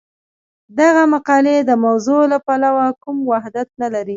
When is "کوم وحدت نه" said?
3.03-3.87